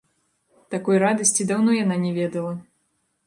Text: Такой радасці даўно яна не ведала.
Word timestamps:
Такой 0.75 0.99
радасці 1.03 1.47
даўно 1.51 1.71
яна 1.83 1.97
не 2.05 2.11
ведала. 2.17 2.53